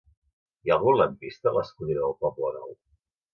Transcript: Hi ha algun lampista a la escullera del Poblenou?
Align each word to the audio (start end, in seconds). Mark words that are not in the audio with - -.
Hi 0.67 0.71
ha 0.71 0.77
algun 0.79 0.97
lampista 1.01 1.51
a 1.51 1.53
la 1.59 1.61
escullera 1.67 2.03
del 2.07 2.17
Poblenou? 2.25 2.75